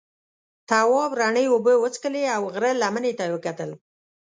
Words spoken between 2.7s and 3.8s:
لمنې ته یې وکتل.